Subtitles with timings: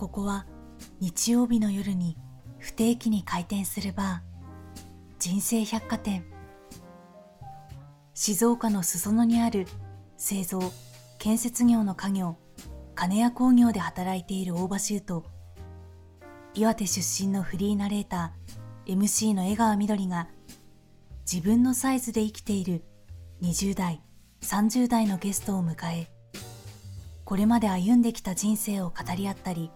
[0.00, 0.46] ここは
[0.98, 2.16] 日曜日の夜に
[2.56, 4.80] 不定期に開店するバー
[5.18, 6.24] 人生百貨店。
[8.14, 9.66] 静岡の裾野にある
[10.16, 10.72] 製造
[11.18, 12.38] 建設業の家業
[12.94, 15.26] 金谷工業で働いている大場修と
[16.54, 20.28] 岩手出身のフリーナレーター MC の江川みどりが
[21.30, 22.84] 自分のサイズで生きている
[23.42, 24.00] 20代
[24.40, 26.10] 30代のゲストを迎え
[27.26, 29.70] これまで歩んできた人生を語り合ったり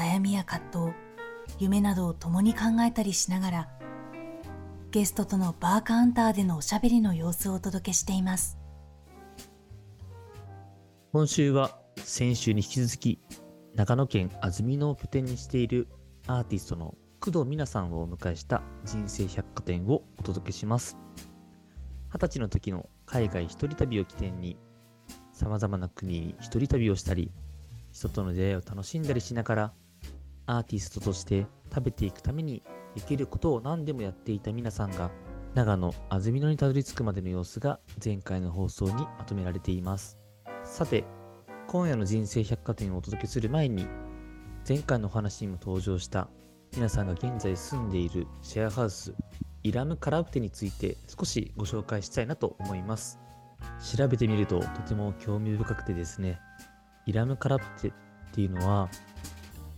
[0.00, 0.94] 悩みや葛藤
[1.58, 3.68] 夢などを共に考えたりしながら
[4.90, 8.58] ゲストとのバーカウンターでのおしゃべりの様子をお届けしています。
[11.12, 13.20] 今週は先週に引き続き
[13.74, 15.86] 長野県安曇野を拠点にしている
[16.26, 20.96] アーティストの工藤美奈さんをお迎えした人生百貨店をお届けします。
[22.12, 24.56] 二十歳の時の海外一人旅を起点に
[25.34, 27.30] 様々な国に一人旅をしたり
[27.92, 29.72] 人との出会いを楽しんだりしながら
[30.50, 32.62] アーティストとして食べていくために
[32.96, 35.12] できることを何でもやっていた皆さんが
[35.54, 40.18] 長野安曇野にたどり着くまでの様子が前回の放送にまとめられています。
[40.64, 41.04] さて
[41.68, 43.86] 今夜の人生百貨店をお届けする前に
[44.68, 46.28] 前回のお話にも登場した
[46.74, 49.14] 皆さんが現在住んでいるシェアハウス
[49.62, 53.20] イラムカラプテについて少しご紹介したいなと思います。
[53.96, 56.40] 調べてみるととても興味深くてですね
[57.06, 57.92] イラムカラプテっ
[58.32, 58.88] ていうのは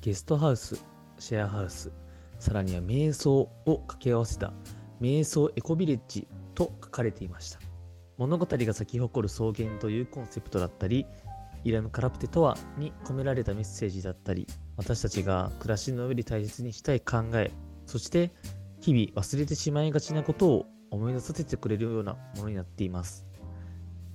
[0.03, 0.85] ゲストハウス
[1.21, 1.93] シェアハウス
[2.41, 4.53] さらには瞑想を掛け合わせた
[5.01, 7.61] 瞑想エコビレッジと書かれていました。
[8.19, 11.07] 物語が咲き誇る草原というコンセプトだったり
[11.63, 17.53] イラム・カラプテとはに込められたメッセージだったり私たちが暮らしの上で大切にしたい考え
[17.87, 18.33] そして
[18.81, 23.25] 日々忘れてしまいがちなことを思い出させてくれるようなものになっています。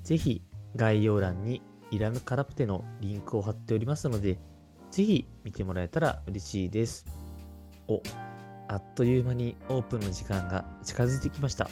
[0.04, 0.42] ぜひ
[0.76, 4.38] 概要欄にイラム・カラプテのリンクを貼っておりますので
[4.92, 7.06] ぜひ見てもらえたら嬉しいです。
[7.88, 8.02] お
[8.68, 11.70] あっという間にオープンの時間が近づいてきました。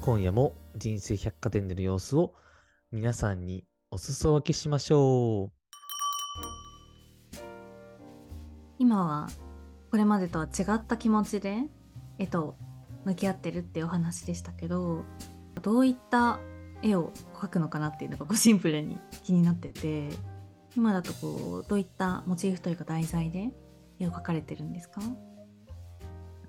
[0.00, 2.34] 今夜も人生百貨店での様子を
[2.90, 5.60] 皆さんにお裾分けしましょう。
[8.78, 9.28] 今は
[9.90, 11.64] これまでとは違った気持ちで
[12.18, 12.56] 絵と
[13.04, 15.04] 向き合ってるっていうお話でしたけど
[15.62, 16.40] どういった
[16.82, 20.08] 絵を描くのかなっていうのがこうシンプルに気になってて。
[20.76, 23.50] 今だとこうどういったモチーフというか題材で
[23.98, 25.00] 絵を描かれてるんですか？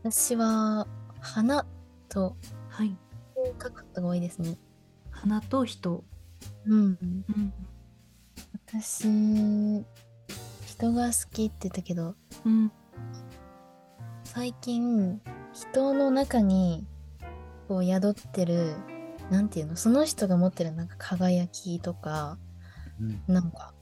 [0.03, 0.87] 私は
[1.19, 1.65] 花
[2.09, 2.35] と
[2.69, 2.95] はい。
[3.57, 4.57] 描くことが多いですね。
[5.09, 6.03] 花と人、
[6.65, 7.53] うん、うん。
[8.53, 9.03] 私
[10.65, 12.15] 人が好きって言ったけど
[12.45, 12.71] うん、
[14.23, 15.21] 最近
[15.53, 16.87] 人の中に
[17.67, 18.75] こう宿ってる
[19.29, 22.37] なんていうのその人が持ってるなんか輝きとか
[23.27, 23.73] なんか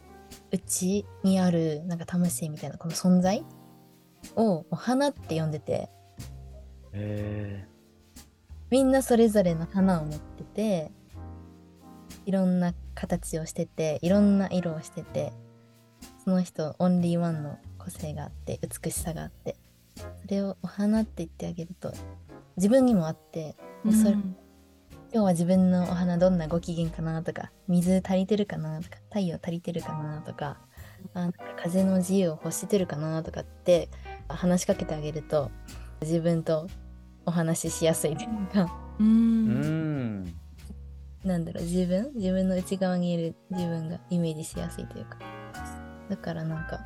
[0.51, 3.45] うちにあるなんか魂みたいなこの存在
[4.35, 5.89] をお花って呼んでて
[6.93, 7.65] え
[8.69, 10.91] みんなそれぞれの花を持ってて
[12.25, 15.33] いろんな形をしてていろんな色をしてて
[16.23, 19.55] その人オンリーワンの個性があって美しさがあって
[20.21, 21.93] それをお花って言ってあげると
[22.57, 23.55] 自分にもあって
[23.85, 24.35] でそれうん
[25.11, 30.57] 今日は自分のお花どんなご機嫌かなとか水足りてるかなとか太陽足りてるかなとか
[31.15, 33.89] あなんか風の自由を欲してるかなとかって
[34.27, 35.49] 話しかけてあげると
[36.01, 36.67] 自分と
[37.25, 38.71] お話ししやすいというか。
[38.99, 40.33] ううんん。
[41.23, 42.11] なんだろう自分？
[42.15, 45.17] 自分の内側にいる自分がイメージしやすいというか。
[46.09, 46.79] だからなんか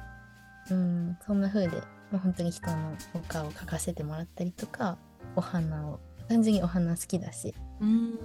[0.72, 1.78] うんそんな風で、
[2.12, 4.98] まあ、本当に人のお顔を描かせてもらったりとか
[5.36, 8.20] お花を単純にお花好きだし、うん。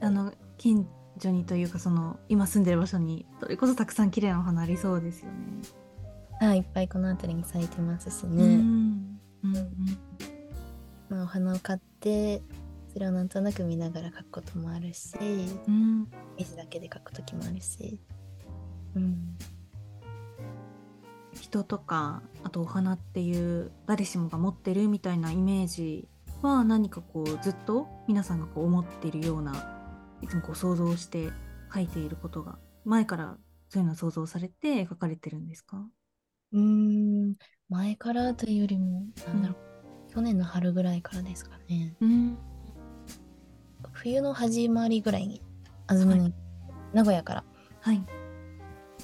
[0.00, 0.86] あの近
[1.18, 5.34] 所にというかその今住んでる場所にそれこそたくさん綺麗なお花ありそうですよね。
[6.40, 9.20] はいいっぱいこの辺りに咲いてますしうね、ん。
[9.44, 9.54] うん。
[11.08, 12.42] まあ、お花を買って
[12.92, 15.14] それをなんとなく見ながら描くこともあるし
[15.68, 16.08] うん。
[16.36, 18.00] 絵図だけで描く時もあるし。
[18.94, 19.36] うん。
[21.40, 26.08] 人とかあとお花っていう誰しもが持ってるみたいなイメージ
[26.44, 29.54] は何かこうずっと皆さんがこう思っているような
[30.22, 31.30] いつもこう想像して
[31.72, 33.36] 描いていることが前から
[33.68, 35.84] そういうのを想像されて描かれてるんですか？
[36.52, 37.34] うーん。
[37.68, 41.96] 前からというよりもなんだろう、去年の春ぐらいからですかね。
[42.00, 42.38] うん。
[43.92, 45.42] 冬の始まりぐらいに
[45.86, 46.34] 安曇野に、
[46.92, 47.44] 名古屋から
[47.80, 48.04] はい。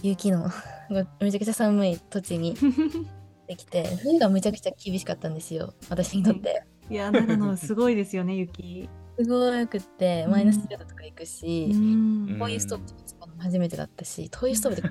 [0.02, 0.48] 雪の
[1.20, 2.54] めちゃくちゃ寒い土地に
[3.46, 6.64] できて冬がめちゃくちゃ厳しかったんですよ私にとって。
[6.90, 8.88] いや長野すごいですよね雪。
[9.18, 12.36] すごくってマイナス10度とか行くし、ん。
[12.38, 14.88] 灯油ストーブとか使うのも初めてだったし灯油ストーブ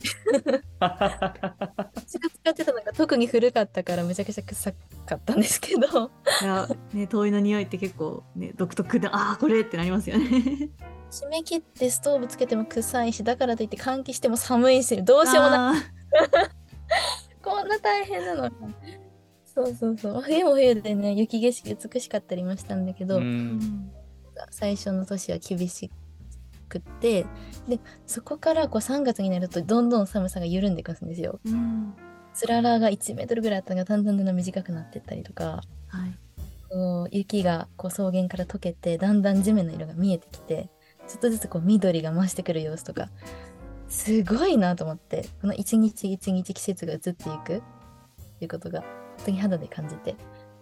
[0.80, 6.10] 私が使ってたのが特に古かったからめちゃくちゃ臭かったんですけど。
[6.40, 10.70] いや、ね、灯油の匂いって結構ね独特でああこれってなりますよね。
[11.10, 15.82] 締め切ってストーブつけても臭いしだからといって換気しても寒いしどうしようもない。
[17.42, 18.50] こんな大変なの
[19.66, 20.22] そうそうそう。
[20.22, 23.90] 冬も冬でね雪景色美しかったりもしたんだけど、うん。
[24.50, 25.90] 最初の年は厳し
[26.68, 27.26] くって
[27.68, 31.40] でそこからこう3月になるとどんどん寒さが緩んでいくんですよ。
[31.44, 31.94] うん。
[32.32, 36.16] つららが1メートルぐらいあったのがだんだんだんだん短くなってったりとかはい。
[36.70, 40.70] こう雪がこう草原から溶けてだんだん地面の色が見えてきて
[41.08, 43.08] ちょっとずつこう緑が増してくる様子とか
[43.88, 47.62] すごいなと思ってこの一日一日季節が移っていくっ
[48.38, 48.82] ていうことが。
[48.82, 50.16] 本当に肌で感じて。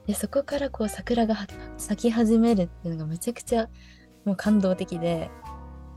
[0.07, 1.47] でそこからこう桜がは
[1.77, 3.69] 咲き始めるっていうのがめちゃくちゃ
[4.25, 5.31] もう感動的で。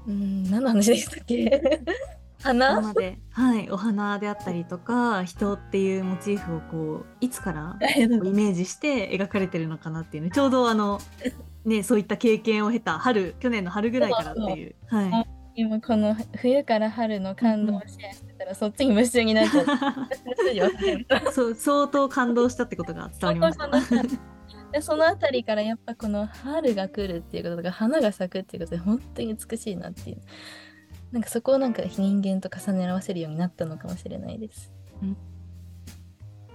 [0.07, 1.81] うーん何の話でしたっけ？
[2.43, 2.93] 花？
[2.93, 10.31] で、はい、お花であったりとか人っていうモチーフをこういつから イメージして描かれてるのかなっていうね。
[10.31, 10.99] ちょうどあの
[11.63, 14.75] ねそういった経験を経た春去年の春ぐらいからっていう。
[14.87, 15.27] はい。
[15.55, 23.69] 今この冬から春の感動をシェアしてたら、そっちに夢中になっちゃって そう相当感動したってことが伝わりました。
[24.71, 30.21] でそのあたりからやっぱこの春が来るっていうこととか花が咲くっていうことで本当に美しいなっていう。
[31.11, 34.71] なんかそこをなんか人間と重ね合わせるようになったのかもしれないです。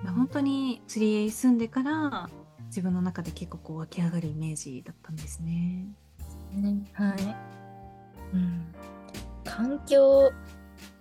[0.05, 2.31] 本当に釣りへ住んでから
[2.67, 5.87] 自分の中で結構こう湧き上がるイメージだったんですね。
[6.53, 7.17] ね、はい、
[8.33, 8.75] うん。
[9.45, 10.33] 環境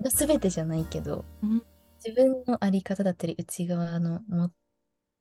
[0.02, 1.64] が全てじゃないけど、うん
[2.06, 4.52] 自分のあり方だったり内側のも、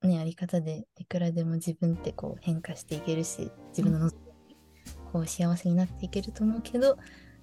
[0.02, 4.14] ね、あり方でいくらでも自分ってこう変化していけるし自分の望
[4.46, 4.54] み
[5.10, 6.98] こう幸せになっていけると思うけど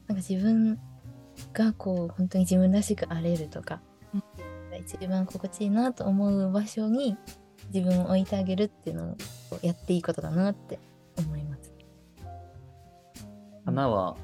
[0.08, 0.78] なんか自分
[1.54, 3.82] がこう本当に自分らしくあれるとか、
[4.14, 4.24] うん
[4.78, 7.18] 一番心地いいなと思う場所に
[7.74, 9.18] 自分を置いてあげるっていうのを
[9.62, 10.80] やっていいことだなって
[11.18, 11.74] 思います。
[13.66, 14.16] 花は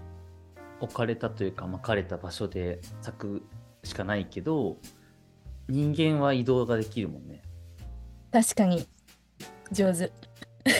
[0.79, 3.44] 置かれたというか巻かれた場所で咲く
[3.83, 4.77] しかないけど
[5.69, 7.41] 人間は移動ができるもんね。
[8.31, 8.88] 確かに
[9.71, 10.12] 上手。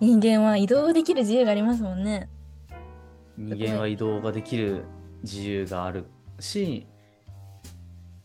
[0.00, 2.28] 人間は移動できる自由がありますもんね。
[3.38, 4.84] 人間は移動ができる
[5.22, 6.06] 自由がある
[6.40, 6.86] し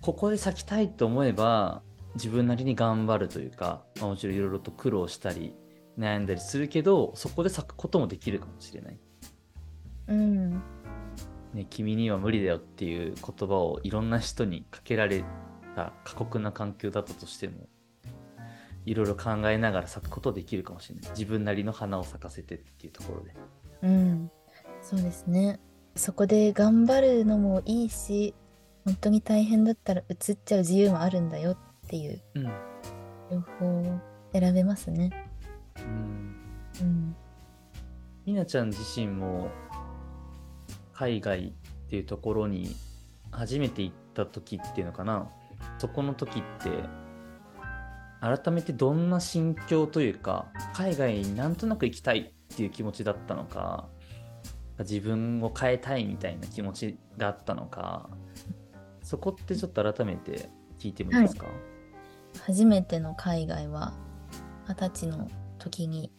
[0.02, 1.82] ここで咲きたいと思えば
[2.16, 5.56] 自分なりに頑張るというか、まあもちろんいろいろと苦労したり
[5.98, 9.00] 悩んだりするけどそこで咲くこともできるかもしれない。
[10.08, 10.62] うん。
[11.54, 15.24] ね、君には無理だよっていう言葉をいろんな人にかけられ
[15.76, 17.68] た過酷な環境だったとしても
[18.86, 23.36] いろいろ考えながら咲くことできるかもしれない自分なりの花を咲かせてっていうところで
[23.84, 24.32] うん。
[24.82, 25.60] そうですね。
[25.96, 28.34] そこで頑張るのもいいし、
[28.86, 32.44] 本当に大変だったら移っちゃう自由もあるんだよっていううん、
[33.30, 34.00] 両方
[34.34, 35.21] 選べますね。
[35.80, 37.16] うん、
[38.26, 39.50] みなちゃん自身も
[40.94, 42.76] 海外っていうところに
[43.32, 45.30] 初めて行った時っていうのかな。
[45.78, 46.70] そこの時って
[48.22, 53.88] 改めてどんな心境というか海外になんとなく行きたいっていう気持ちだったのか
[54.80, 58.10] 自分を変えたいみたいな気持ちがあったのか
[59.02, 60.50] そこってちょっと改めて
[60.80, 61.48] 聞いてもいいですか、
[62.46, 63.94] 初めての海外は
[64.68, 65.28] 二十歳の
[65.62, 66.12] 時に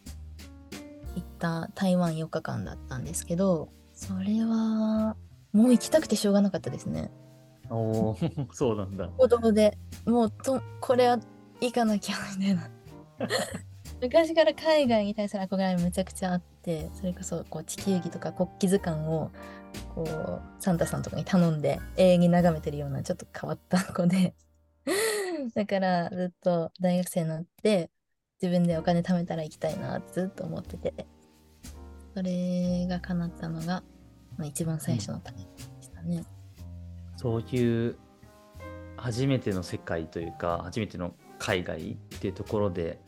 [1.15, 5.17] 行った台湾4日間だったんですけど、それは
[5.53, 7.11] もう行きたくてしょうがなかったですね。
[7.69, 8.17] おお
[8.53, 9.09] そうなんだ。
[9.09, 11.19] 行動でもうとこれは
[11.61, 12.71] 行かなきゃみたいな。
[14.01, 19.31] 昔から海外に対する憧れめちゃくちゃあってそれこそこう地球儀とか国旗図鑑を
[19.95, 24.35] こうサンタさんとかに頼んで永遠に眺めてるようなちょっと変わった子で。
[25.55, 27.91] だからずっと大学生になって
[28.43, 31.07] 自分でお金貯めたら行きたいなってずっと思ってて
[32.13, 33.85] それが叶ったのが、
[34.37, 35.45] まあ、一番最初の旅で
[35.81, 36.25] したね。
[37.17, 37.97] そういう
[38.97, 43.01] 初めての世界というか初めての海外っていうところで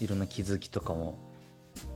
[0.00, 1.18] いろんな気づきとかも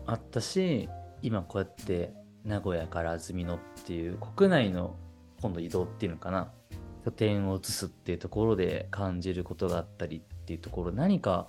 [0.07, 0.89] あったし
[1.23, 2.13] 今こうやって
[2.45, 4.97] 名古屋から安曇野っていう国内の
[5.41, 6.53] 今度移動っていうのかな
[7.07, 11.49] 拠点を移すっていうところで感じることがあったりっていうところ何か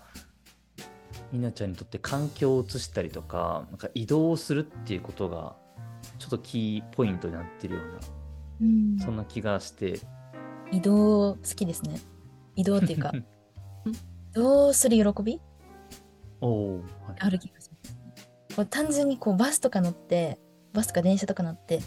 [1.32, 5.56] みなちゃんにとって環境を移したりとかなんか移動をするっていうことが
[6.20, 8.00] ちょっとキーポイントになってるような
[8.62, 10.00] うんそんな気がして
[10.72, 12.00] 移動好きですね。
[12.56, 13.12] 移動っていうか、
[13.86, 15.42] 移動する喜び？
[16.42, 16.84] おお、はい
[17.20, 17.78] ある気がしま
[18.56, 18.66] す。
[18.70, 20.40] 単純にこうバスとか乗って、
[20.74, 21.80] バスとか電車とか乗って、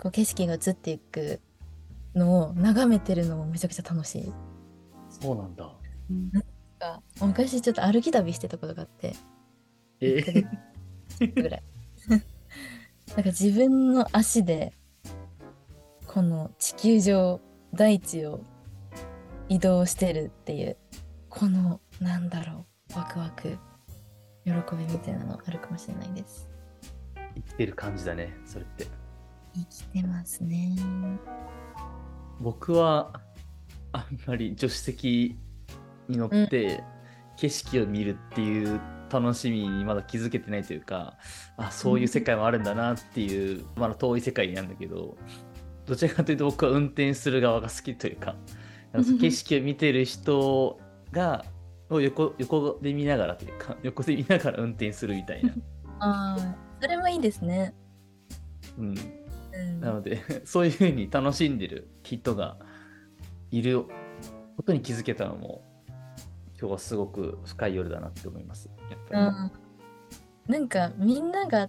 [0.00, 1.40] こう景色が映っていく
[2.14, 4.32] のを眺めてるのもめちゃくちゃ楽しい。
[5.08, 5.70] そうなんだ。
[6.10, 6.30] うん
[6.86, 9.14] が昔ちょっと歩き旅してたことがあって。
[10.00, 10.22] え
[11.34, 11.62] ぐらい。
[12.08, 12.24] なんか
[13.26, 14.72] 自分の足で
[16.06, 17.40] この地球上
[17.72, 18.40] 大地を
[19.48, 20.76] 移動してるっていう
[21.28, 23.56] このなんだろうワクワク
[24.44, 26.48] 喜びみたいなのあるかもしれないです。
[27.34, 28.86] 生きてる感じだね、それって。
[29.54, 30.76] 生きてますね。
[32.40, 33.20] 僕は
[33.92, 35.38] あんまり助手席
[36.08, 36.82] に乗って
[37.36, 41.16] 景色を見るっていう楽しみにまだ気づけてないというか
[41.56, 45.16] あそういう世界もあるんだなっていうまだ遠い世界なんだけど
[45.86, 48.34] どちらかというと僕は運転する側が好きというか
[49.20, 50.80] 景色を見てる人
[51.12, 51.44] が
[51.88, 55.52] を横横で見ながらというか 横で見ながら運転するみたいな、
[56.00, 57.74] ああそれもいいですね。
[58.76, 58.94] うん、
[59.52, 59.80] うん。
[59.80, 62.58] なので そういうふうに楽しんでる人が
[63.50, 63.84] いる
[64.56, 65.62] ことに気づけたのも
[66.58, 68.70] 今日はすごく深い夜だなって思います。
[68.90, 69.52] やっぱうん、
[70.52, 71.68] なんかみんなが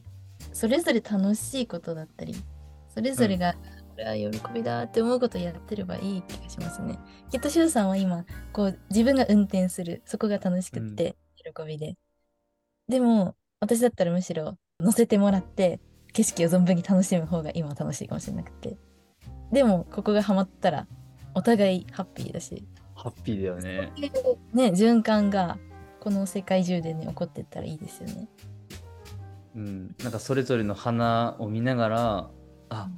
[0.53, 2.35] それぞれ楽しいことだったり
[2.89, 3.59] それぞれが、こ
[3.97, 6.99] れは喜びだって思うことをやってればいい気がしますね。
[7.29, 11.95] きっとしゅうさんは今こう自分が運転するそこが楽しくって喜びで、
[12.87, 15.79] でも私だったらむしろ乗せてもらって
[16.13, 18.77] 景色を存分に楽しむ方が今は楽しいかもしれなくて
[19.51, 20.87] でもここがハマったら
[21.33, 22.63] お互いハッピーだし
[22.97, 23.93] ハッピーだよね。
[24.53, 25.57] ね循環が
[25.99, 28.27] この世界中でね起こってったらいいですよね。
[29.55, 32.29] うん、なんかそれぞれの花を見ながら
[32.69, 32.89] あ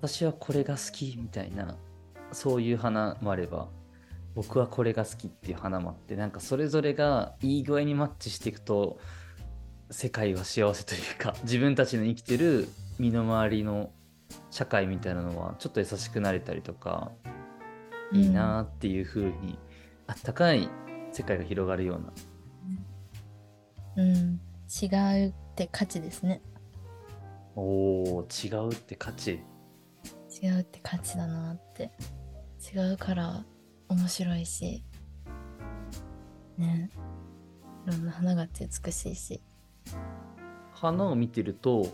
[0.00, 1.76] 私はこれが好きみたいな
[2.32, 3.68] そういう花もあれば
[4.34, 8.98] 僕はこれが好きっていう花もあってなんかそれぞれがいい具合にマッチしていくと
[9.90, 12.68] 世界は幸せというか自分たちの生きてる
[12.98, 13.90] 身の回りの
[14.50, 17.10] 社会みたいなのはちょっと優しくなれたりとか
[18.12, 19.58] いいなっていう風に、
[20.06, 20.68] あったかい
[21.12, 22.12] 世界が広がるような
[23.96, 24.40] うん、
[24.82, 24.86] 違
[25.26, 26.40] うって価値ですね。
[27.54, 29.40] おー違うって価値
[30.42, 31.90] 違うって価値だなって。
[32.74, 33.44] 違うから
[33.88, 34.82] 面白いし。
[36.56, 36.90] ね。
[37.86, 39.42] いろんな花があって美しいし。
[40.72, 41.86] 花を見てると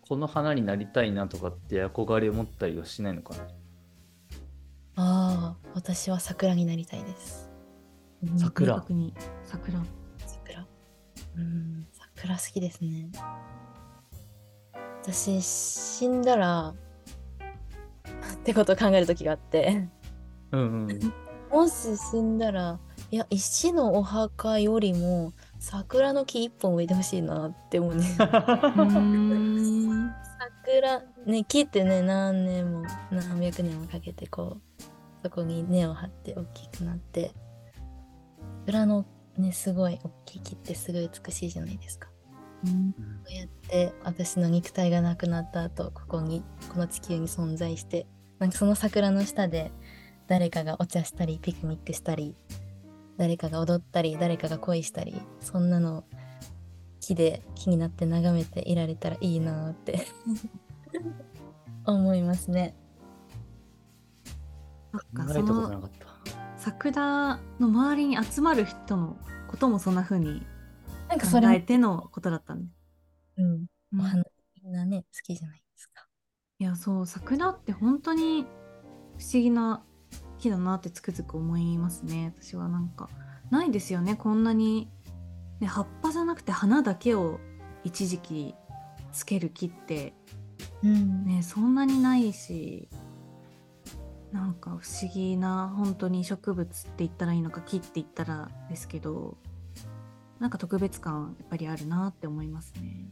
[0.00, 3.46] この花になりたいなとかって憧れを持ったりはしないのかな？
[4.96, 7.50] ああ、私は桜になりたいです。
[8.38, 9.82] 桜明確に桜
[10.26, 10.66] 桜。
[11.36, 13.10] うん、桜好きですね。
[15.02, 16.74] 私、死んだら、
[18.34, 19.88] ってことを考える時があって。
[20.52, 21.14] うんうん
[21.50, 22.78] もし死んだら、
[23.10, 28.04] いや、石のお墓よりも桜の木一本植えてほしいなって思うね。
[28.76, 30.12] うん
[30.66, 32.82] 桜、ね、木ってね、何年も
[33.12, 34.82] 何百年もかけてこう、
[35.22, 37.32] そこに根を張って大きくなって、
[38.66, 39.06] 桜の
[39.38, 42.08] ね、すごい大きい木ってすごい美しいじゃないですか。
[42.64, 42.98] うんこ
[43.30, 46.42] うやって私の肉体がなくなった後ここに
[46.72, 48.06] この地球に存在して
[48.38, 49.72] なんかその桜の下で
[50.26, 52.34] 誰かがお茶したりピクニックしたり
[53.18, 56.04] 誰かが踊ったり誰かが恋したりそんなの
[57.06, 60.08] 木で木になって眺めていられたらいいなって
[61.84, 62.74] 思いますね。
[64.90, 66.06] そっ考かそのかった。
[66.56, 69.16] 桜の周りに集まる人の
[69.48, 70.46] こともそんな風に考
[71.08, 72.72] なんかそれもえてのことだったんで。
[73.36, 74.00] うん、うん。
[74.00, 74.24] お花
[74.64, 76.08] みんなね好きじゃないですか。
[76.58, 78.46] いやそう桜って本当に
[79.16, 79.84] 不思議な
[80.40, 82.34] 木だなってつくづく思いますね。
[82.36, 83.08] 私はなんか
[83.52, 84.90] ないですよねこんなに、
[85.60, 87.40] ね、葉っぱじゃなくて花だけを
[87.84, 88.54] 一時期
[89.12, 90.12] つける木って
[90.82, 92.88] うんねそんなにないし
[94.32, 99.38] なんか不思議な本当に植物って言ったらいいのか木って言ったらですけど
[100.38, 103.08] なんか特別感やっぱりあるなって思いますね。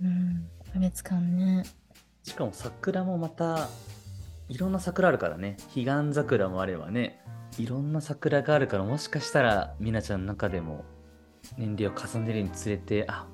[0.00, 1.64] うん、特別感ね。
[2.22, 3.68] しかも桜もまた
[4.48, 7.20] いろんな桜あるからね彼岸桜もあればね
[7.58, 10.84] いろんな桜があるからもしかしたらみなちゃんの中でも
[11.58, 13.26] 年齢を重ねるにつれてあ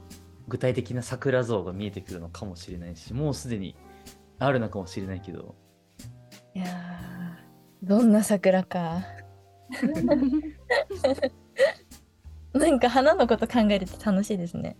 [0.48, 3.74] 具体的な桜像が見えてくるのかもしれないしもうすでに
[4.38, 5.54] あるのかもしれないけど
[6.54, 9.02] いやーどんな桜か。
[12.52, 14.76] なんか花のこと考えると楽しいですね。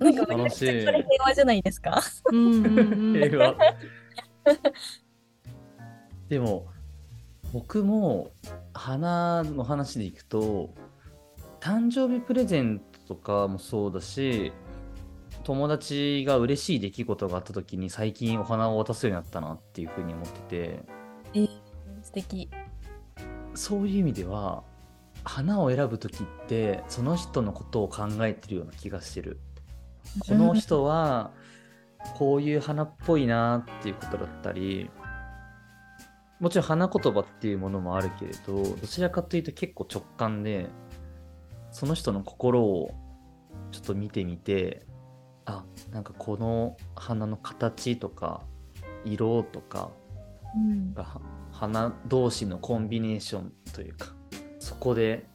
[0.00, 0.92] なんか楽しい平
[1.24, 2.00] 和じゃないですか？
[2.32, 3.54] 平和
[6.28, 6.66] でも
[7.52, 8.30] 僕も
[8.72, 10.70] 花の話でいくと
[11.60, 14.52] 誕生日プレゼントとかもそうだし
[15.44, 20.84] 友達が嬉しい出来事があった時に最近お花を渡すようになったなっていうふうに思ってて
[21.34, 21.48] え
[22.02, 22.50] 素敵。
[23.54, 24.62] そういう意味では
[25.24, 29.40] 花を選ぶ時ってその人のことを考えてるような気がしてる。
[30.26, 31.32] この人は
[32.16, 34.90] こういう花っぽいなっていうことだったり
[36.40, 40.68] もちろん花言葉っていうものもあるけれどどちらかというと結構直感で
[41.70, 42.94] その人の心を
[43.70, 44.86] ちょっと見てみて
[45.44, 48.42] あなんかこの花の形とか
[49.04, 49.90] 色とか
[50.54, 50.94] うん。
[51.52, 54.06] 花同士のコンビネーションというか
[54.58, 55.26] そこで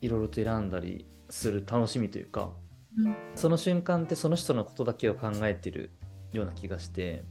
[0.00, 2.50] いろいろと選んだりする楽しみというか
[2.96, 3.16] うん。
[3.34, 5.90] その瞬間ってその人のことだけを考えてる
[6.32, 7.24] ような気がして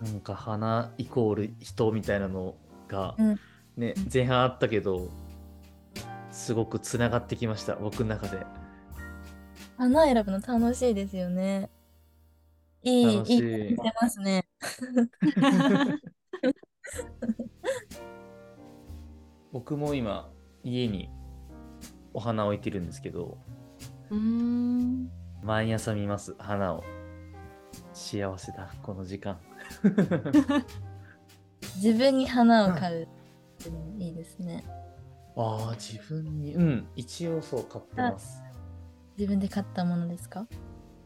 [0.00, 2.54] なんか花イコール人みたいなの
[2.88, 3.40] が、うん。
[3.76, 5.10] ね前半あったけど
[6.36, 8.44] すごくつながってきました僕の中で
[9.78, 11.70] 花選ぶの楽しいですよね。
[12.82, 14.46] いい、楽しいいいますね。
[19.52, 20.30] 僕も今
[20.62, 21.10] 家に
[22.12, 23.38] お花置いてるんですけど
[24.10, 25.10] うーん。
[25.42, 26.84] 毎朝見ます花を
[27.92, 29.40] 幸せだこの時間
[31.76, 33.08] 自分に花を買う
[33.98, 34.64] いいですね。
[35.36, 36.54] ああ自分に。
[36.54, 36.86] うん。
[36.96, 38.42] 一応そう買ってます。
[39.18, 40.46] 自分で買ったものですか？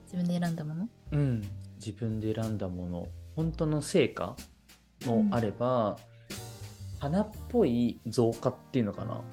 [0.04, 0.88] 自分で選んだもの？
[1.12, 1.42] うん。
[1.76, 3.08] 自分で選んだもの。
[3.36, 4.36] 本当の成果
[5.06, 5.98] もあれば、
[6.98, 9.14] 花っぽい造花っていうのかな。
[9.14, 9.24] も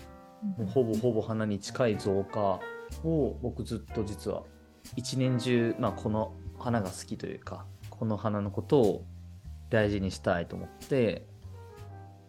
[0.59, 2.59] うほぼほぼ花に近い造花
[3.03, 4.43] を僕ずっと実は
[4.95, 9.05] 一年中、まあ、この花が好きというかこの花のことを
[9.69, 11.25] 大事にしたいと思って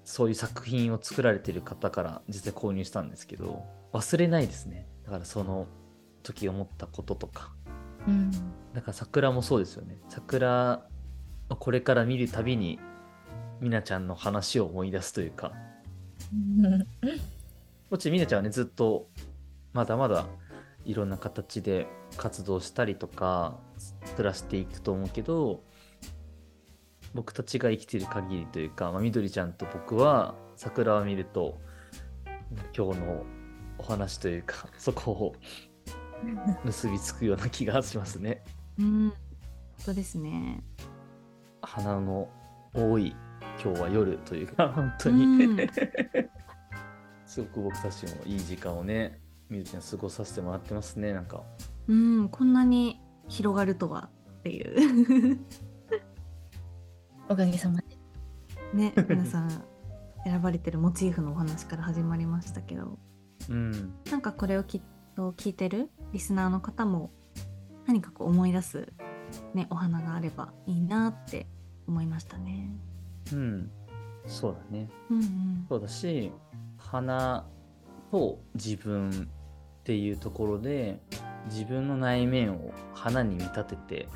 [0.08, 4.86] そういう作品を作られてる方から実際購入したんですけど忘れないですね。
[5.04, 5.66] だからその
[6.22, 7.52] 時思ったこととか。
[8.06, 8.30] うん。
[8.72, 9.98] だから桜もそうですよね。
[10.08, 10.86] 桜
[11.50, 12.80] をこれから見るたびに
[13.60, 15.52] みなちゃんの話を思い出すというか。
[17.90, 19.10] もちろんみなちゃんはねずっと
[19.74, 20.24] まだまだ
[20.86, 23.58] いろんな形で活動したりとか
[24.16, 25.62] 暮らしていくと思うけど
[27.14, 31.58] 僕たちが生きてる限りというか、まあ、みどりちゃんと僕は桜を見ると
[32.76, 33.24] 今日の
[33.78, 35.34] お話というか そこを
[36.64, 38.44] 結びつくような気がしますね。
[38.78, 39.12] うん。
[39.78, 40.62] そうですね。
[41.62, 42.28] 花の
[42.74, 43.14] 多い
[43.62, 45.56] 今日は夜というか 本当に、うん
[47.26, 51.42] すごく僕たちもいい時間をねみゆちゃん過ごさせてもらってますねなんか
[51.88, 55.38] うん、こんなに広がるとはっていう。
[57.28, 57.84] おかげさまで。
[58.72, 59.50] ね、 皆さん
[60.24, 62.98] 選ばれてるモチーフのお話から始まりましたけど、
[63.48, 64.82] うんなんかこれをきっ
[65.14, 67.10] と聞いてるリスナーの方も
[67.86, 68.92] 何かこう思い出す、
[69.54, 71.46] ね、お花があればいいなって
[71.86, 72.70] 思いましたね。
[73.32, 73.70] うん
[74.26, 75.66] そうだねうんうん。
[75.68, 76.30] そうだし
[76.76, 77.46] 花
[78.10, 81.00] と自分っていうところで
[81.46, 84.08] 自分の内面を花に見立てて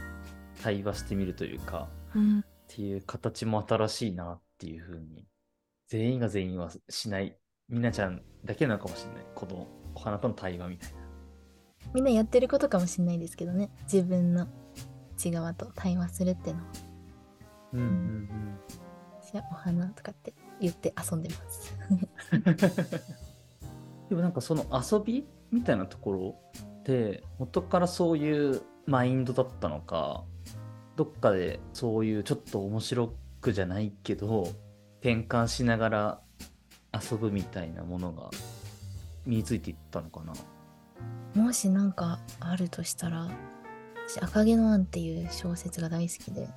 [0.63, 5.27] 対話してみるというかうんっていう形も新しいなっていうふうに
[5.89, 7.37] 全員が全員はしない
[7.69, 10.99] みなちゃんだけなのかもしれないこのお花との対話みたいな
[11.93, 13.71] みんなやってることかもしれないですけどね。
[13.83, 14.47] 自分の
[15.17, 16.65] 内側と対話するってのは。
[17.75, 18.59] うんうん
[19.21, 21.77] 私はお花とかって言って遊んでます。
[21.91, 22.43] う ん
[24.09, 26.37] でもなんかその遊びみたいなところ
[26.81, 30.25] って元からそういうマインドだったのか
[30.97, 34.49] どっかでそういうちょっと面白くじゃないけど
[35.01, 36.21] 転換しながら
[36.93, 38.31] 遊ぶみたいなものが
[39.27, 40.33] 身についていったのかな。
[41.35, 43.31] もしなんかあるとしたら、
[44.07, 46.49] 私、赤毛のアンっていう小説が大好きで、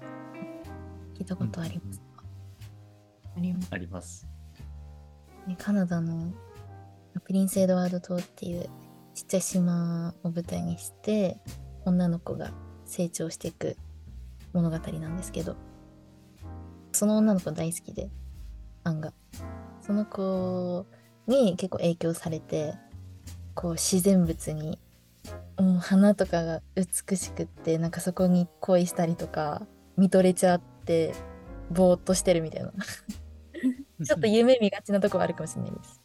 [1.18, 2.06] 聞いたことありますか、
[3.38, 3.68] あります。
[3.72, 4.28] あります。
[5.48, 6.34] ねカナダの
[7.24, 8.70] プリンス・エドワード島っていう
[9.14, 11.38] ちっちゃい島を舞台にして
[11.86, 12.52] 女の子が
[12.86, 13.78] 成長していく
[14.56, 15.56] 物語なんですけど
[16.92, 18.10] その女の子大好きで
[18.84, 19.14] アンが
[19.82, 20.86] その子
[21.28, 22.74] に結構影響されて
[23.54, 24.80] こう自然物に
[25.60, 29.62] もう花とかが美しくってなんかそこに恋したりとか
[29.98, 31.14] 見とれちゃって
[31.72, 32.72] ぼーっとしてるみたいな
[34.06, 36.02] ちょっと夢見がちなとこあるかもしれないです。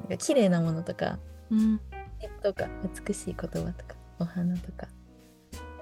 [0.00, 1.18] なんか綺麗なものとか、
[1.50, 1.80] うん
[2.20, 2.68] 絵とか、
[3.06, 4.88] 美しい言葉とか、お花とか、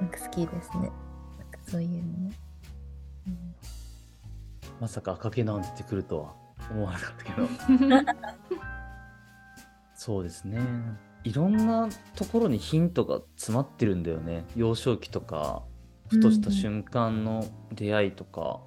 [0.00, 0.90] なんか好きですね。
[1.66, 2.32] そういうのね。
[4.80, 6.34] まさか赤毛なんてくるとは
[6.70, 7.48] 思わなかったけど。
[9.94, 10.60] そうですね。
[11.24, 14.44] いろんなところにヒントが詰まってるんだよね。
[14.56, 15.62] 幼少期とか
[16.12, 18.60] ふとした瞬間の出会いとか、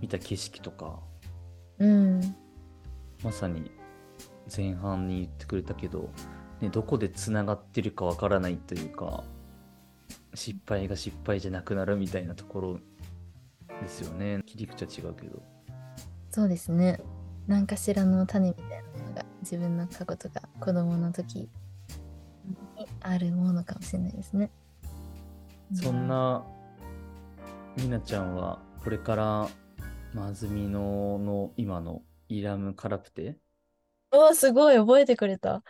[0.00, 0.98] 見た景色とか、
[1.78, 2.34] うん。
[3.22, 3.70] まさに
[4.54, 6.10] 前半に言ってくれたけど、
[6.60, 9.22] ね、どこでつながってるかわからないというか、
[10.38, 12.78] 失敗が失敗じゃなくなるみたいなところ
[13.82, 14.40] ですよね。
[14.46, 15.42] 切り口は違うけど。
[16.30, 17.00] そうですね。
[17.48, 21.48] 何かしらの種みたいなものが自分の過去とか子供の時
[22.76, 24.50] にあるものかもしれないですね。
[25.74, 26.44] そんな
[27.76, 29.48] みなちゃんはこれから、
[30.14, 33.36] まあ、安住のの今のイラム・カラプテ
[34.12, 35.64] うわ、すごい覚えてくれた。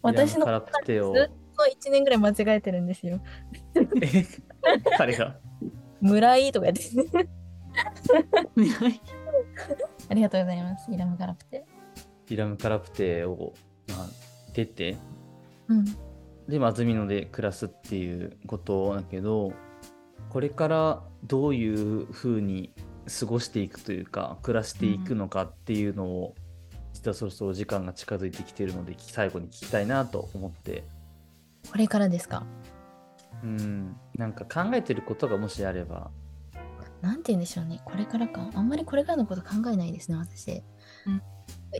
[0.00, 1.14] 私のカラプテを
[1.58, 3.20] ずっと1年ぐらい間違えてるんですよ。
[4.00, 4.24] え？
[4.96, 5.36] 彼が？
[6.00, 7.28] 村井とか言って。
[10.08, 10.90] ありがとうございます。
[10.92, 11.64] イラムガラプテ。
[12.28, 13.54] イラム・カラプテを、
[13.88, 14.06] まあ、
[14.52, 14.96] 出て
[15.68, 15.84] うん。
[16.46, 19.52] で、まあ、安曇野で暮らすっていうことだけど、
[20.28, 22.74] これからどういうふうに
[23.18, 26.34] 過ごしていくというか、暮らしていくのかっていうのを、
[26.92, 30.84] 実はそろそろ時間が近づいてきているので、最後に聞きたいなと思って、
[31.70, 32.46] これからですか？
[33.42, 36.10] うん、なんか考えてることがもしあれば、
[37.00, 37.80] なんて言うんでしょうね。
[37.84, 38.50] これからか。
[38.54, 40.62] あんまりこれからのこと考えないですね、私。
[41.06, 41.22] うん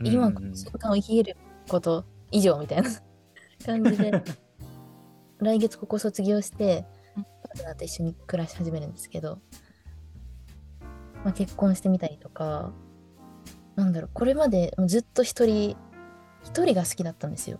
[0.03, 1.35] 今、この瞬間を生きる
[1.67, 2.89] こと以上みたいな
[3.65, 4.23] 感じで、
[5.39, 6.85] 来月ここ卒業して、
[7.17, 9.41] うんパートナーと一緒に暮らし始めるんですけど、
[11.25, 12.71] まあ、結婚してみたりとか、
[13.75, 15.75] なんだろう、これまでずっと一人、
[16.43, 17.59] 一人が好きだったんですよ。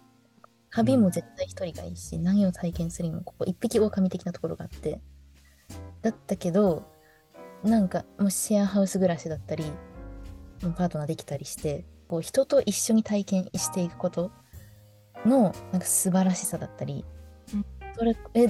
[0.71, 5.01] 旅も絶対一人がいいし、何を体験するにも、ここ一匹狼的なところがあって、
[6.01, 6.85] だったけど、
[7.63, 9.65] なんかもうシェアハウス暮らしだったり、
[10.61, 14.31] パートナーできたりして、こう人と一緒に体験していくこと
[15.25, 17.05] のなんか素晴らしさだったり、
[17.53, 17.65] うん。
[17.97, 18.47] それえ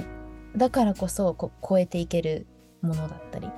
[0.56, 2.46] だからこそこう超えていける
[2.82, 3.50] ものだったり。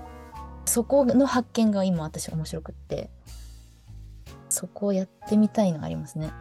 [0.64, 3.10] そこの発見が今私面白くって
[4.48, 6.32] そこをやってみたいのありますね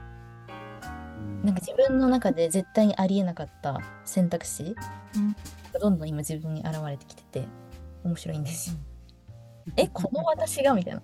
[1.44, 4.76] なんか自分の中で絶対にありえなかった選択肢
[5.16, 5.36] うん。
[5.74, 7.48] がどんどん今自分に現れてきてて
[8.04, 8.78] 面白いんですよ。
[9.78, 10.74] えこの私が？
[10.74, 11.02] みたいな。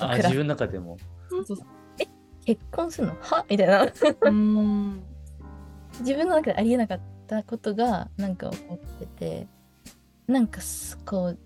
[0.00, 0.96] あ自分の中でも、
[1.28, 1.58] そうそう
[1.98, 2.06] え
[2.44, 3.16] 結婚するの？
[3.20, 3.44] は？
[3.48, 3.86] みたいな。
[4.22, 5.02] うん。
[6.00, 9.46] 自分の中でありえなかったことがなんか起こってて
[10.26, 11.38] なんかすこう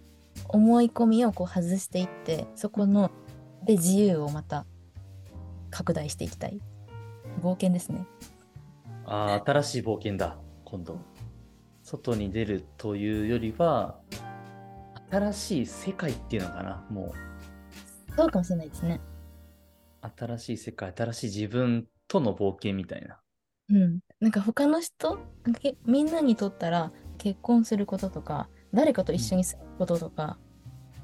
[0.48, 3.10] 思い込みをこう外していってそこの
[3.64, 4.66] で自由をまた
[5.70, 6.60] 拡大していきたい
[7.44, 8.06] 冒険ですね
[9.06, 10.98] あー新しい冒険だ、今度。
[11.82, 14.00] 外に出るというよりは、
[15.10, 17.12] 新しい世界っていうのかな、も
[18.10, 18.14] う。
[18.16, 19.00] そうかもしれないですね
[20.16, 23.20] 新しい世界、新しい自分との冒険みたいな。
[23.70, 25.18] うんなんか他の人
[25.86, 30.38] みんなにとったら結婚することとか誰かと一緒に住むこととか、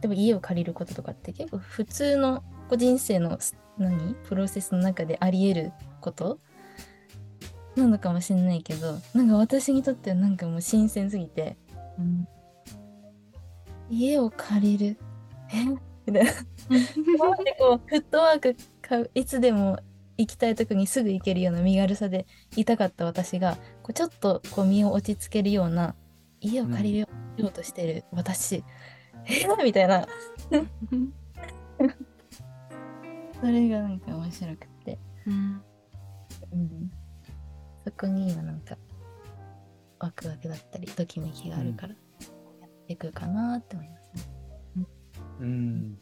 [0.01, 2.43] でも家を借りることとかって結構普通の
[2.77, 4.15] 人生のす何？
[4.29, 6.39] プロセスの中であり得ること？
[7.77, 11.57] なのかもしれないけどなんか私にとってはなんかもう新鮮すぎて
[11.99, 12.27] うん
[13.89, 14.99] 家を借りる。
[15.53, 15.65] え？
[15.65, 15.79] み
[16.13, 16.33] たいな。
[17.59, 19.79] こうフットワーク買ういつでも
[20.17, 25.95] 行きたいとこにすぐ行けるような身軽さでいたかった私がこうちょっとこう身を落ち着けるような
[26.41, 27.09] 家を借りよ
[27.39, 28.63] うとしてる私、
[29.27, 29.47] え？
[29.65, 30.07] みたいな。
[33.41, 35.63] それがなんか面白くって、うん
[36.53, 36.91] うん、
[37.85, 38.77] そこに今なんか
[39.99, 41.95] ワクワクだったりときめきがあるから
[42.61, 44.29] やっていくかなって思います
[44.77, 44.87] ね。
[45.41, 45.99] うん。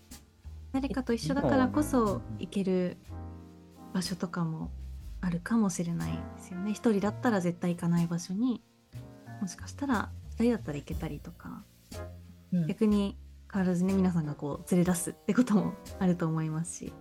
[0.73, 2.97] 誰かと一緒だからこそ行ける
[3.93, 4.71] 場所とかも
[5.21, 6.73] あるかもしれないですよね。
[6.73, 8.63] 一人だったら絶対行かない場所に
[9.41, 11.65] もしかしたら二人だったら行けたりとか
[12.53, 13.17] うん逆に
[13.53, 16.93] 変わらずね皆さんがこう連れ出すってこともあると思いますし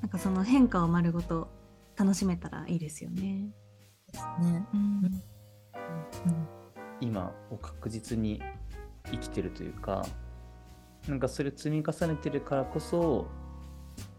[0.00, 1.48] なんかその変化を丸ごと
[1.98, 3.50] 楽しめたらいいですよね。
[4.12, 4.66] ですね。
[4.72, 5.22] うんうん
[7.00, 8.42] 今を確実に
[9.06, 10.04] 生きてるというか、
[11.06, 13.28] なんかそれ積み重ねてるからこそ、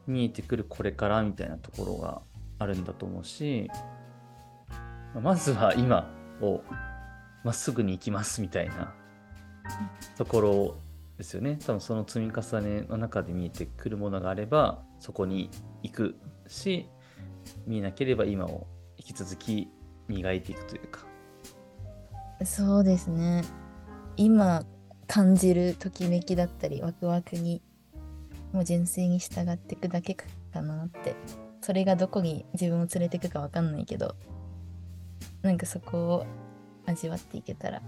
[0.07, 2.21] 見えてくるこれからみたいなところが
[2.57, 3.69] あるんだと思うし、
[5.13, 6.09] まあまずは今
[6.41, 6.63] を
[7.43, 8.93] まっすぐに行きますみたいな
[10.17, 10.75] ところ
[11.17, 11.59] ですよね。
[11.65, 15.49] 多分その積み重ねの中で見えてくるものがあれば、そこに
[15.83, 16.15] 行く
[16.47, 16.89] し、
[17.65, 19.69] 見えなければ今を引き続き
[20.07, 21.05] 磨いていくというか。
[22.45, 23.43] そうですね。
[24.17, 24.65] 今
[25.07, 27.61] 感じるときめきだったりワクワクに
[28.53, 30.25] もう純粋に従っていくだけか
[30.61, 31.15] なって
[31.61, 34.15] それがどこに自分を連れていくかわかんないけど
[35.41, 36.25] なんかそこを
[36.85, 37.81] 味わっていけたらい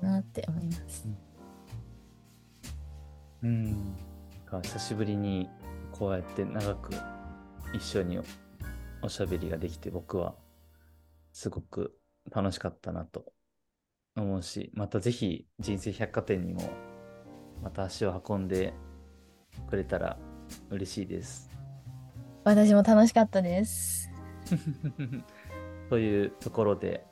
[0.00, 1.06] いなって思います。
[3.42, 3.64] うん。
[3.64, 3.76] なん
[4.46, 5.48] か久しぶりに
[5.92, 6.94] こうやって長く
[7.74, 8.18] 一緒に
[9.02, 10.34] おしゃべりができて僕は
[11.32, 11.98] すごく
[12.30, 13.32] 楽しかったなと
[14.16, 16.70] 思うし、またぜひ人生百貨店にも
[17.62, 18.72] また足を運んで
[19.68, 20.18] くれたら
[20.70, 21.50] 嬉しいです。
[22.44, 24.10] 私も楽しかったです。
[25.90, 27.04] というところで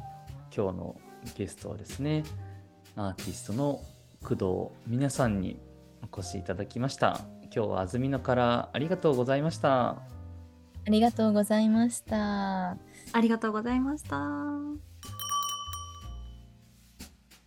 [0.55, 1.01] 今日の
[1.37, 2.23] ゲストはですね
[2.97, 3.81] アーティストの
[4.23, 5.61] 工藤皆さんに
[6.03, 10.14] お越しいただきました今日は安曇野からありがとうございました
[10.87, 12.73] ありがとうございました。
[12.73, 12.77] あ
[13.21, 14.19] りがとうございました。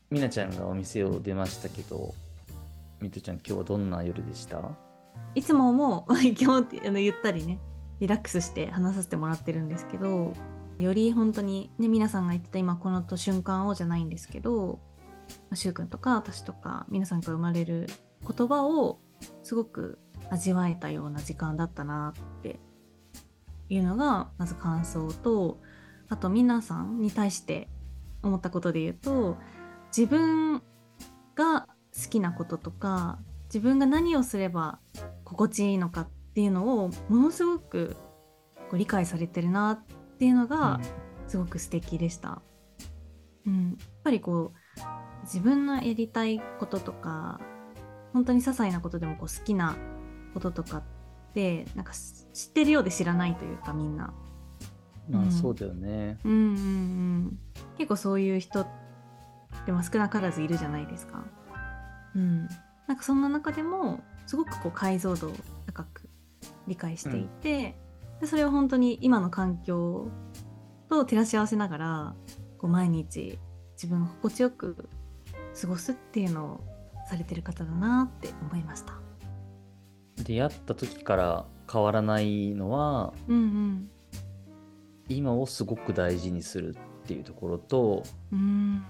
[0.10, 2.16] みなちゃんがお店を出ましたけど
[3.02, 4.60] みとちゃん今日はどんな夜でした？
[5.36, 7.60] いつももう基本あのゆったりね
[8.00, 10.34] リラックスして話させてもらってるんですけど
[10.80, 14.80] より本当にね皆さんが言ってた今このと瞬間をじゃないんですけど
[15.54, 17.88] しゅうくんとか私とか皆さんから生まれる
[18.22, 19.00] 言葉を
[19.44, 22.60] すごく味わえたような時間だったなって
[23.70, 25.60] いうのがまず感想と
[26.10, 27.68] あと皆さんに対して
[28.24, 29.38] 思ったことで言うと
[29.96, 30.62] 自分
[31.36, 34.80] が好きなこととか自分が何をすれば
[35.24, 37.96] 心地いいのかっていうのをものすごく
[38.70, 40.80] こう理解されてるなっていうのが
[41.28, 42.42] すごく素敵でした。
[43.46, 47.40] うん、やっぱりこう自分のやりたいこととか
[48.14, 49.76] 本当に些細なことでもこう好きな
[50.34, 50.84] こととかっ
[51.38, 54.12] てなんか知ってるようで知らないというかみんな。
[55.08, 57.40] まあ、うんそうだよねうんうんうん、
[57.78, 58.68] 結構そういう人っ
[59.66, 61.24] てまあ少なからずいるじゃないですか。
[62.14, 62.48] うん、
[62.88, 65.32] なんかそんな中でもすごくこう解像度を
[65.66, 66.10] 高く
[66.68, 67.78] 理解していて、
[68.20, 70.10] でそれを本当に今の環境
[70.90, 72.16] と照らし合わせながら
[72.58, 73.40] こう毎日
[73.76, 74.90] 自分が心地よく
[75.62, 76.64] 過ごすっていうのを
[77.08, 79.07] されてる方だなって思いました。
[80.24, 83.90] 出会った時から変わらないのはうんうん。
[85.10, 88.84] 今をすごく大事にするっていうところとうん。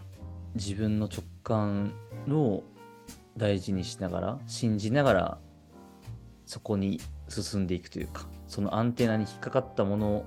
[0.55, 1.93] 自分の直感
[2.29, 2.63] を
[3.35, 5.37] 大事にしながら信じながら
[6.45, 10.25] そこに進んでいくというかそのアンテナに引っかかったもの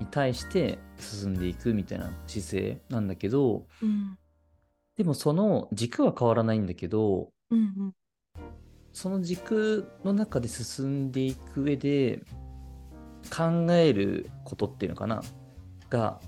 [0.00, 4.18] に対して進んでいくみたいな姿勢なんだけどうん。
[4.96, 7.92] でもその軸は変わらないんだけどうん
[8.96, 12.22] その軸の中で進んでいく上で
[13.30, 15.22] 考えることっていうのかな？
[15.90, 16.18] が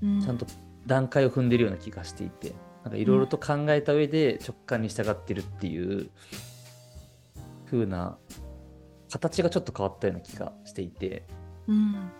[0.00, 0.22] うん。
[0.22, 0.46] ちゃんと
[0.86, 6.08] 段階を踏んでるような気がしていてなんかいろいろと考えた上で直感に従ってるっていう
[7.66, 8.16] 風な
[9.10, 11.26] 形がちょっと変わったような気がしていて。
[11.66, 12.10] うん。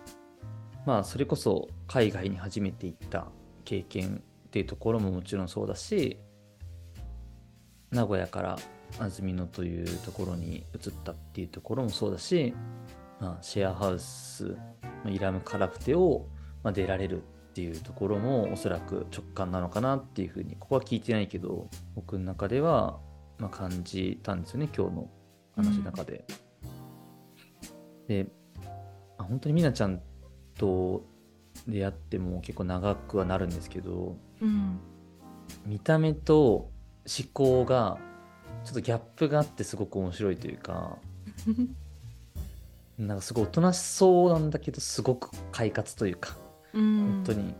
[0.84, 3.28] まあそれこそ海外に初めて行った
[3.64, 6.18] 経験っていうところももちろんそうだし
[7.90, 8.58] 名古屋から
[8.98, 12.54] 安曇野というところに移ったっていうところもそうだし、
[13.20, 14.56] まあ、シェアハウス
[15.04, 16.26] まあイラムカラフテを
[16.62, 22.98] まあ出られるっていうところもおそらく直感なのかなっていうふうにここは聞いてないけど僕の中では
[23.38, 25.10] まあ感じたんですよね今日の
[25.56, 26.24] 話の中で。
[28.08, 28.26] で
[29.18, 30.00] あ本当にみなちゃん
[30.58, 31.04] と
[31.66, 34.78] 出会っても結構長くはなるんですけどうん
[35.66, 36.70] 見た目と
[37.06, 37.98] 思考が
[38.64, 40.98] ちょっとギャップがあってすごく面白いというか
[42.98, 46.36] なんかすごいおとなしそうなんだけどすごく快活というか
[46.72, 47.54] 本本当に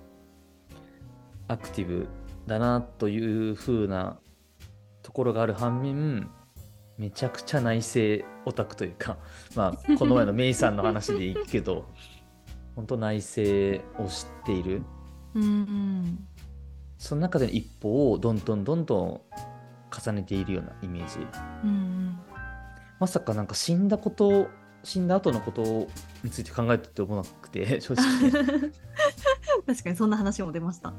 [1.48, 2.08] アクティブ
[2.46, 4.18] だなという風な
[5.02, 6.28] ところがある反面
[6.96, 9.18] めちゃくちゃ内政オタクというか
[9.54, 11.86] まあこの前のメイさんの話でいくけど
[12.76, 14.82] 本当内政を知っている。
[15.34, 16.28] うんうん。
[16.98, 19.20] その中での一歩をどんどんどんどん
[20.00, 21.26] 重ねているようなイメージ。
[21.64, 22.18] うん
[23.00, 24.48] まさかなんか死んだこと
[24.84, 25.88] 死んだ後のこと
[26.22, 28.30] について考えてって思わなくて 正直。
[28.30, 28.72] ね
[29.66, 30.94] 確かにそんな話も出ました。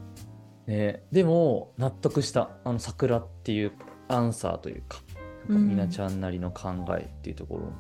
[0.67, 2.49] ねでも納得した。
[2.63, 3.71] あの桜っていう
[4.07, 4.99] アンサーというか
[5.47, 7.71] みなちゃんなりの考えっていうところ、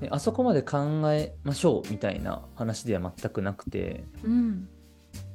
[0.00, 4.68] であそこまで考えましょうみたいな話では全くなくて、うん。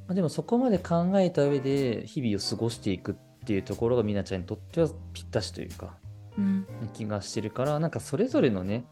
[0.06, 3.14] まあ、でもそこまで考えた上で日々を過ごしていくっ
[3.50, 5.96] ていうところがみなちゃんにとってはぴったしというか
[6.38, 6.66] うん。
[6.94, 8.84] 気がしてるからなんかそれぞれのね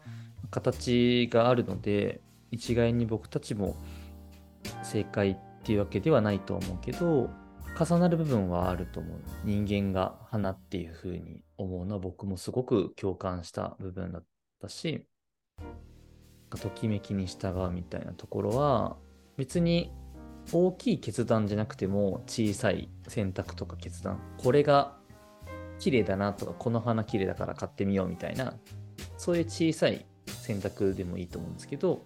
[0.51, 2.19] 形があるので
[2.51, 3.77] 一概に僕たちも
[4.83, 7.29] 正解っていうわけではないと思うけど
[7.79, 9.19] 重なる部分はあると思う。
[9.45, 14.23] 人間が花っていう風に思うのは僕もすごく共感した部分だっ
[14.61, 15.05] たし
[16.49, 18.97] ときめきに従うみたいなところは
[19.37, 19.93] 別に
[20.51, 24.97] 大きい決断じゃなくても小さい選択とか決断これが
[25.79, 28.53] 綺麗だなとかこの花綺麗だから買ってみようみたいな
[29.17, 32.05] そういう小さい選択でもいいと思うんですけど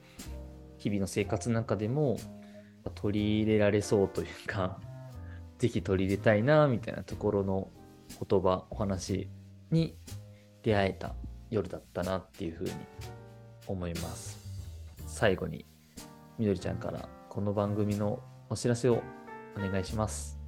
[0.77, 2.17] 日々の生活の中でも
[2.95, 4.79] 取り入れられそうというか
[5.57, 7.69] 是非取り入れたいなみたいなところの
[8.29, 9.29] 言葉お話
[9.71, 9.97] に
[10.61, 11.15] 出会えた
[11.49, 12.71] 夜だったなっていうふうに
[13.67, 14.37] 思います。
[15.07, 15.65] 最後に
[16.37, 18.21] みどりちゃんからこの番組の
[18.53, 19.01] お知らせを
[19.57, 20.39] お願いします。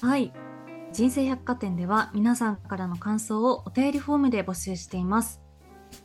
[0.00, 0.32] はい。
[0.92, 5.40] 人生百貨店では皆さんからの感想をお便りフォームで募集しています。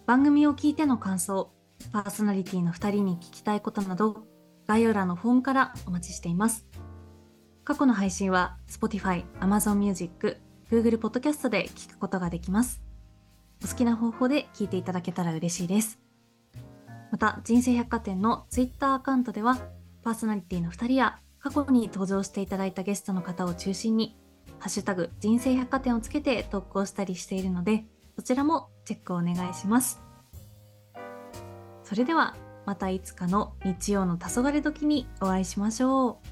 [0.06, 1.52] 番組を聞いての感想
[1.92, 4.24] パーソナリティの2人に聞きたいことなど
[4.68, 6.68] 概要欄のフォームからお待ちしています。
[7.64, 10.38] 過去の配信は Spotify、Amazon Music、
[10.70, 12.82] Google Podcast で聞くことができます。
[13.64, 16.00] お好きな方法で聞いていただけたら嬉しいです。
[17.12, 19.58] また人生百貨店の Twitter アカウントでは
[20.04, 24.16] パーソナリティの2人や過去に登場していただいたゲストの方を中心に
[24.60, 27.86] ハッシュタグ人生百貨店をつけて投稿したりしているので
[28.16, 30.02] そちらもチェックをお願いします
[31.84, 32.36] それでは
[32.66, 36.31] またいつかの日曜の黄昏時にお会いしましょう。